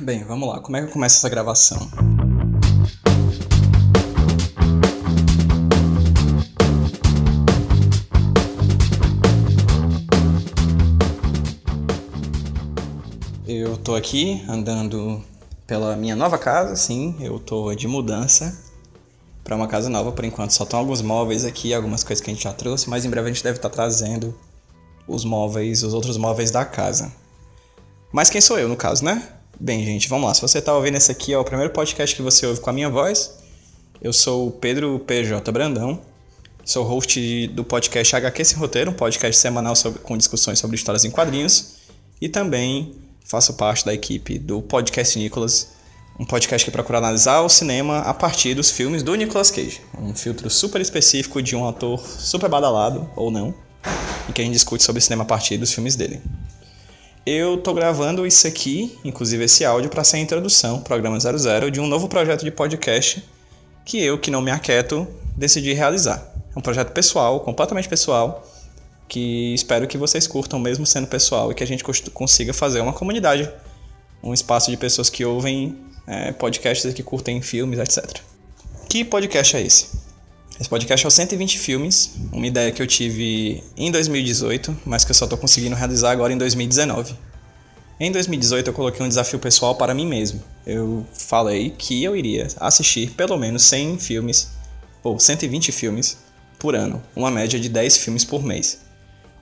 [0.00, 0.58] Bem, vamos lá.
[0.58, 1.88] Como é que eu começo essa gravação?
[13.46, 15.22] Eu tô aqui andando
[15.66, 18.58] pela minha nova casa, sim, eu tô de mudança
[19.44, 20.52] para uma casa nova por enquanto.
[20.52, 23.28] Só estão alguns móveis aqui, algumas coisas que a gente já trouxe, mas em breve
[23.28, 24.34] a gente deve estar trazendo
[25.06, 27.12] os móveis, os outros móveis da casa.
[28.10, 29.41] Mas quem sou eu no caso, né?
[29.60, 30.34] Bem, gente, vamos lá.
[30.34, 32.72] Se você está ouvindo esse aqui, é o primeiro podcast que você ouve com a
[32.72, 33.38] minha voz.
[34.00, 36.00] Eu sou o Pedro PJ Brandão.
[36.64, 41.04] Sou host do podcast HQ Sem Roteiro, um podcast semanal sobre, com discussões sobre histórias
[41.04, 41.76] em quadrinhos.
[42.20, 42.94] E também
[43.24, 45.72] faço parte da equipe do Podcast Nicolas,
[46.18, 49.80] um podcast que procura analisar o cinema a partir dos filmes do Nicolas Cage.
[49.98, 53.54] Um filtro super específico de um ator super badalado, ou não,
[54.28, 56.20] e que a gente discute sobre cinema a partir dos filmes dele.
[57.24, 61.78] Eu tô gravando isso aqui, inclusive esse áudio, para ser a introdução, programa 00, de
[61.78, 63.22] um novo projeto de podcast
[63.84, 66.34] que eu, que não me aquieto, decidi realizar.
[66.54, 68.44] É um projeto pessoal, completamente pessoal,
[69.08, 72.92] que espero que vocês curtam, mesmo sendo pessoal, e que a gente consiga fazer uma
[72.92, 73.48] comunidade,
[74.20, 78.18] um espaço de pessoas que ouvem é, podcasts e que curtem filmes, etc.
[78.88, 80.01] Que podcast é esse?
[80.62, 85.10] Esse podcast é o 120 filmes, uma ideia que eu tive em 2018, mas que
[85.10, 87.16] eu só estou conseguindo realizar agora em 2019.
[87.98, 90.40] Em 2018 eu coloquei um desafio pessoal para mim mesmo.
[90.64, 94.52] Eu falei que eu iria assistir pelo menos 100 filmes,
[95.02, 96.18] ou 120 filmes,
[96.60, 98.82] por ano, uma média de 10 filmes por mês.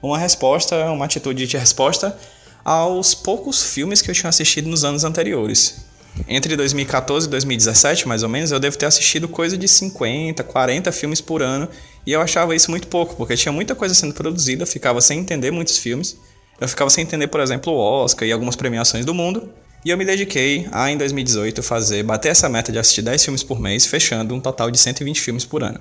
[0.00, 2.18] Uma resposta, uma atitude de resposta
[2.64, 5.84] aos poucos filmes que eu tinha assistido nos anos anteriores.
[6.28, 10.92] Entre 2014 e 2017, mais ou menos, eu devo ter assistido coisa de 50, 40
[10.92, 11.68] filmes por ano,
[12.06, 15.18] e eu achava isso muito pouco, porque tinha muita coisa sendo produzida, eu ficava sem
[15.18, 16.16] entender muitos filmes.
[16.60, 19.48] Eu ficava sem entender, por exemplo, o Oscar e algumas premiações do mundo.
[19.82, 23.42] E eu me dediquei a, em 2018, fazer bater essa meta de assistir 10 filmes
[23.42, 25.80] por mês, fechando um total de 120 filmes por ano.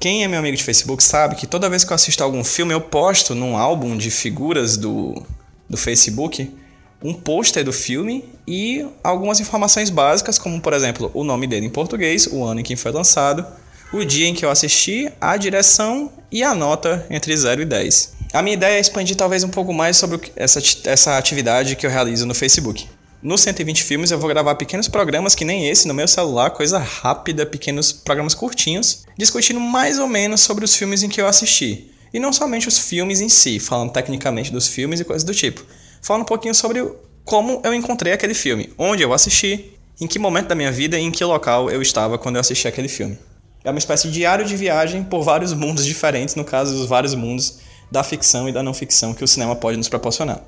[0.00, 2.74] Quem é meu amigo de Facebook sabe que toda vez que eu assisto algum filme,
[2.74, 5.22] eu posto num álbum de figuras do,
[5.70, 6.52] do Facebook
[7.02, 11.70] um pôster do filme e algumas informações básicas, como por exemplo o nome dele em
[11.70, 13.46] português, o ano em que foi lançado,
[13.92, 18.16] o dia em que eu assisti, a direção e a nota entre 0 e 10.
[18.32, 21.90] A minha ideia é expandir talvez um pouco mais sobre essa, essa atividade que eu
[21.90, 22.86] realizo no Facebook.
[23.22, 26.78] No 120 filmes eu vou gravar pequenos programas que nem esse no meu celular, coisa
[26.78, 31.90] rápida, pequenos programas curtinhos, discutindo mais ou menos sobre os filmes em que eu assisti.
[32.12, 35.64] E não somente os filmes em si, falando tecnicamente dos filmes e coisas do tipo.
[36.06, 36.88] Falando um pouquinho sobre
[37.24, 41.02] como eu encontrei aquele filme, onde eu assisti, em que momento da minha vida e
[41.02, 43.18] em que local eu estava quando eu assisti aquele filme.
[43.64, 47.14] É uma espécie de diário de viagem por vários mundos diferentes, no caso, os vários
[47.16, 47.58] mundos
[47.90, 50.40] da ficção e da não ficção que o cinema pode nos proporcionar.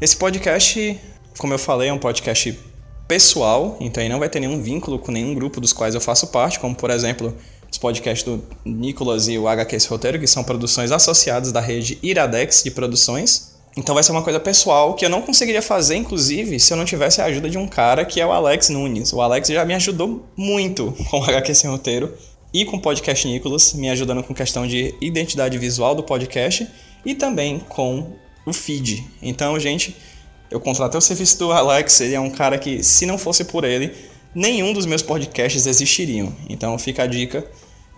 [0.00, 0.98] Esse podcast
[1.38, 2.58] como eu falei, é um podcast
[3.08, 6.28] pessoal, então aí não vai ter nenhum vínculo com nenhum grupo dos quais eu faço
[6.28, 7.36] parte, como por exemplo
[7.70, 11.98] os podcasts do Nicolas e o HQ Esse Roteiro, que são produções associadas da rede
[12.02, 13.53] Iradex de produções.
[13.76, 16.84] Então vai ser uma coisa pessoal que eu não conseguiria fazer, inclusive, se eu não
[16.84, 19.12] tivesse a ajuda de um cara que é o Alex Nunes.
[19.12, 22.14] O Alex já me ajudou muito com o HQ Sem Roteiro
[22.52, 26.68] e com o podcast Nicolas, me ajudando com questão de identidade visual do podcast
[27.04, 28.12] e também com
[28.46, 29.04] o feed.
[29.20, 29.96] Então, gente,
[30.50, 33.64] eu contratei o serviço do Alex, ele é um cara que, se não fosse por
[33.64, 33.92] ele,
[34.32, 36.32] nenhum dos meus podcasts existiriam.
[36.48, 37.44] Então fica a dica,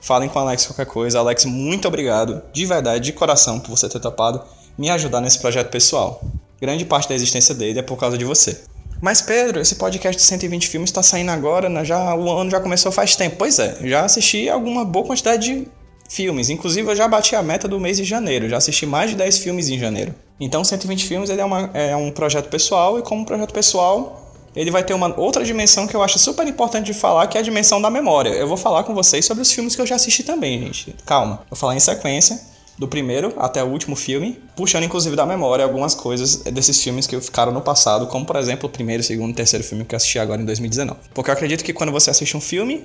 [0.01, 1.19] falem com o Alex qualquer coisa.
[1.19, 4.43] Alex, muito obrigado, de verdade, de coração, por você ter topado
[4.79, 6.23] me ajudar nesse projeto pessoal.
[6.61, 8.61] Grande parte da existência dele é por causa de você.
[9.01, 11.85] Mas Pedro, esse podcast de 120 filmes está saindo agora, né?
[11.85, 13.37] já o ano já começou faz tempo.
[13.39, 15.69] Pois é, já assisti alguma boa quantidade de
[16.09, 16.49] filmes.
[16.51, 18.49] Inclusive, eu já bati a meta do mês de janeiro.
[18.49, 20.15] Já assisti mais de 10 filmes em janeiro.
[20.41, 22.99] Então, 120 filmes ele é, uma, é um projeto pessoal.
[22.99, 26.87] E como projeto pessoal, ele vai ter uma outra dimensão que eu acho super importante
[26.87, 28.31] de falar, que é a dimensão da memória.
[28.31, 30.95] Eu vou falar com vocês sobre os filmes que eu já assisti também, gente.
[31.05, 31.43] Calma.
[31.51, 32.41] Vou falar em sequência.
[32.79, 37.19] Do primeiro até o último filme, puxando inclusive da memória algumas coisas desses filmes que
[37.21, 40.19] ficaram no passado, como por exemplo o primeiro, segundo e terceiro filme que eu assisti
[40.19, 41.01] agora em 2019.
[41.15, 42.85] Porque eu acredito que quando você assiste um filme,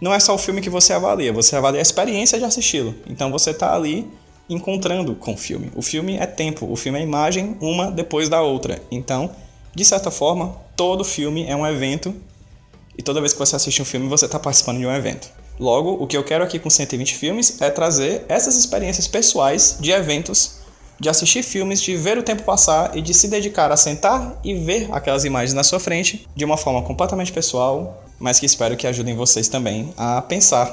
[0.00, 2.94] não é só o filme que você avalia, você avalia a experiência de assisti-lo.
[3.08, 4.10] Então você está ali
[4.48, 5.70] encontrando com o filme.
[5.76, 8.80] O filme é tempo, o filme é imagem, uma depois da outra.
[8.90, 9.30] Então,
[9.74, 12.14] de certa forma, todo filme é um evento
[12.96, 15.30] e toda vez que você assiste um filme, você está participando de um evento.
[15.58, 19.90] Logo, o que eu quero aqui com 120 filmes é trazer essas experiências pessoais de
[19.90, 20.58] eventos,
[21.00, 24.54] de assistir filmes, de ver o tempo passar e de se dedicar a sentar e
[24.54, 28.86] ver aquelas imagens na sua frente de uma forma completamente pessoal, mas que espero que
[28.86, 30.72] ajudem vocês também a pensar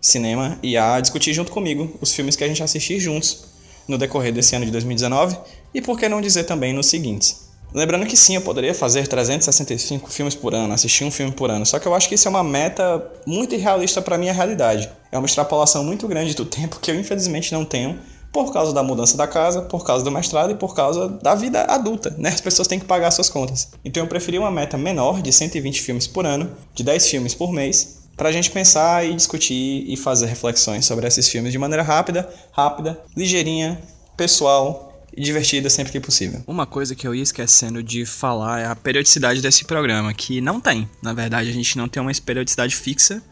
[0.00, 3.44] cinema e a discutir junto comigo os filmes que a gente assistir juntos
[3.86, 5.36] no decorrer desse ano de 2019
[5.74, 7.51] e por que não dizer também nos seguintes.
[7.74, 11.64] Lembrando que sim, eu poderia fazer 365 filmes por ano, assistir um filme por ano,
[11.64, 14.90] só que eu acho que isso é uma meta muito irrealista para minha realidade.
[15.10, 17.98] É uma extrapolação muito grande do tempo que eu infelizmente não tenho
[18.30, 21.62] por causa da mudança da casa, por causa do mestrado e por causa da vida
[21.64, 22.30] adulta, né?
[22.30, 23.70] As pessoas têm que pagar suas contas.
[23.84, 27.52] Então eu preferi uma meta menor de 120 filmes por ano, de 10 filmes por
[27.52, 31.82] mês, para a gente pensar e discutir e fazer reflexões sobre esses filmes de maneira
[31.82, 33.80] rápida, rápida, ligeirinha,
[34.16, 36.42] pessoal e divertida sempre que possível.
[36.46, 40.60] Uma coisa que eu ia esquecendo de falar é a periodicidade desse programa, que não
[40.60, 40.88] tem.
[41.02, 43.22] Na verdade, a gente não tem uma periodicidade fixa,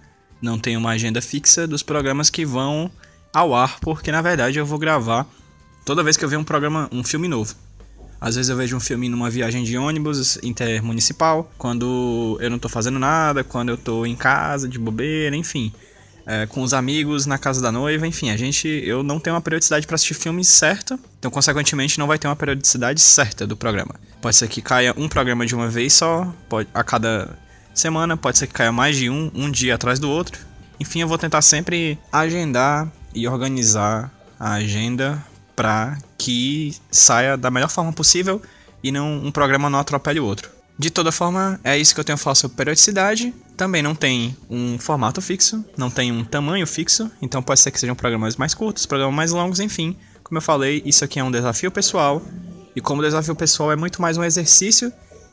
[0.40, 2.90] não tem uma agenda fixa dos programas que vão
[3.32, 5.26] ao ar, porque na verdade eu vou gravar
[5.84, 7.54] toda vez que eu ver um programa, um filme novo.
[8.20, 12.68] Às vezes eu vejo um filme numa viagem de ônibus intermunicipal, quando eu não tô
[12.68, 15.72] fazendo nada, quando eu tô em casa, de bobeira, enfim
[16.30, 19.42] é, com os amigos na casa da noiva, enfim, a gente eu não tenho uma
[19.42, 23.96] periodicidade para assistir filmes certa, então consequentemente não vai ter uma periodicidade certa do programa.
[24.22, 27.36] Pode ser que caia um programa de uma vez só, pode, a cada
[27.74, 30.38] semana, pode ser que caia mais de um, um dia atrás do outro.
[30.78, 35.20] Enfim, eu vou tentar sempre agendar e organizar a agenda
[35.56, 38.40] para que saia da melhor forma possível
[38.84, 40.59] e não um programa não atropele o outro.
[40.80, 43.34] De toda forma, é isso que eu tenho a falar sobre periodicidade.
[43.54, 47.78] Também não tem um formato fixo, não tem um tamanho fixo, então pode ser que
[47.78, 49.94] sejam programas mais curtos, programas mais longos, enfim.
[50.24, 52.22] Como eu falei, isso aqui é um desafio pessoal,
[52.74, 54.90] e como desafio pessoal é muito mais um exercício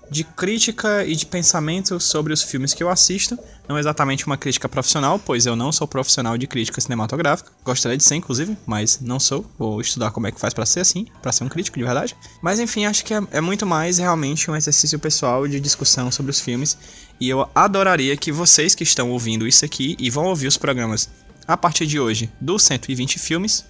[0.10, 3.38] de crítica e de pensamento sobre os filmes que eu assisto.
[3.68, 7.52] Não exatamente uma crítica profissional, pois eu não sou profissional de crítica cinematográfica.
[7.64, 9.46] Gostaria de ser, inclusive, mas não sou.
[9.58, 12.16] Vou estudar como é que faz para ser assim, para ser um crítico de verdade.
[12.42, 16.32] Mas enfim, acho que é, é muito mais realmente um exercício pessoal de discussão sobre
[16.32, 16.78] os filmes.
[17.20, 21.10] E eu adoraria que vocês que estão ouvindo isso aqui e vão ouvir os programas
[21.48, 23.66] a partir de hoje dos 120 filmes,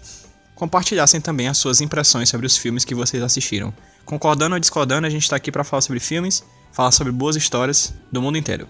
[0.56, 3.74] compartilhassem também as suas impressões sobre os filmes que vocês assistiram.
[4.08, 7.94] Concordando ou discordando, a gente está aqui para falar sobre filmes, falar sobre boas histórias
[8.10, 8.66] do mundo inteiro.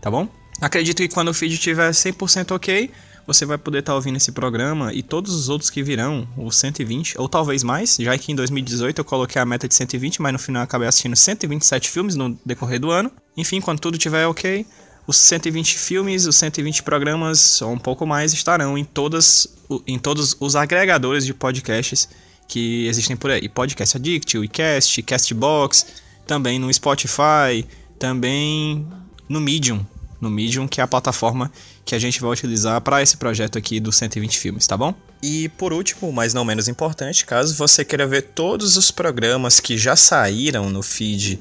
[0.00, 0.26] Tá bom?
[0.58, 2.90] Acredito que quando o feed estiver 100% ok,
[3.26, 6.56] você vai poder estar tá ouvindo esse programa e todos os outros que virão, os
[6.56, 10.32] 120, ou talvez mais, já que em 2018 eu coloquei a meta de 120, mas
[10.32, 13.12] no final eu acabei assistindo 127 filmes no decorrer do ano.
[13.36, 14.66] Enfim, quando tudo estiver ok,
[15.06, 19.46] os 120 filmes, os 120 programas, ou um pouco mais, estarão em, todas,
[19.86, 22.08] em todos os agregadores de podcasts
[22.50, 23.48] que existem por aí.
[23.48, 25.86] Podcast Addict, WeCast, Castbox,
[26.26, 27.64] também no Spotify,
[27.96, 28.84] também
[29.28, 29.86] no Medium.
[30.20, 31.50] No Medium, que é a plataforma
[31.84, 34.92] que a gente vai utilizar para esse projeto aqui dos 120 filmes, tá bom?
[35.22, 39.78] E por último, mas não menos importante, caso você queira ver todos os programas que
[39.78, 41.40] já saíram no feed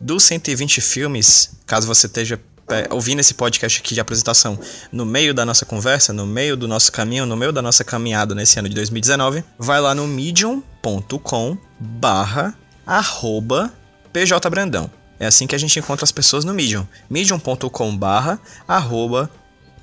[0.00, 2.40] dos 120 filmes, caso você esteja
[2.90, 4.58] ouvindo esse podcast aqui de apresentação
[4.90, 8.34] no meio da nossa conversa, no meio do nosso caminho, no meio da nossa caminhada
[8.34, 12.54] nesse ano de 2019, vai lá no medium.com barra
[12.86, 13.72] arroba
[14.12, 14.90] pjbrandão.
[15.18, 16.86] É assim que a gente encontra as pessoas no Medium.
[17.08, 19.30] medium.com barra arroba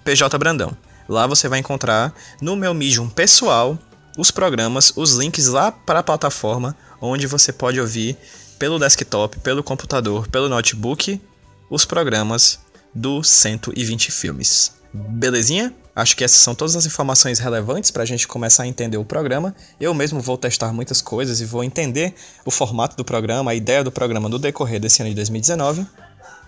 [0.03, 0.75] pjbrandão.
[1.07, 3.77] Lá você vai encontrar no meu Medium pessoal
[4.17, 8.17] os programas, os links lá para a plataforma onde você pode ouvir
[8.57, 11.21] pelo desktop, pelo computador, pelo notebook
[11.69, 12.59] os programas
[12.97, 14.73] dos 120 filmes.
[14.91, 15.73] Belezinha?
[15.95, 19.05] Acho que essas são todas as informações relevantes para a gente começar a entender o
[19.05, 19.55] programa.
[19.79, 22.13] Eu mesmo vou testar muitas coisas e vou entender
[22.45, 25.85] o formato do programa, a ideia do programa no decorrer desse ano de 2019.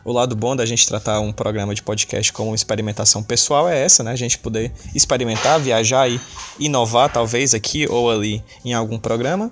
[0.03, 4.03] O lado bom da gente tratar um programa de podcast como experimentação pessoal é essa,
[4.03, 4.11] né?
[4.11, 6.19] A gente poder experimentar, viajar e
[6.59, 9.51] inovar, talvez aqui ou ali em algum programa.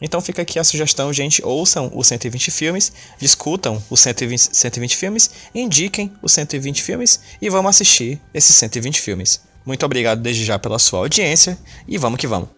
[0.00, 5.30] Então fica aqui a sugestão, gente, ouçam os 120 filmes, discutam os 120, 120 filmes,
[5.54, 9.40] indiquem os 120 filmes e vamos assistir esses 120 filmes.
[9.64, 12.48] Muito obrigado desde já pela sua audiência e vamos que vamos.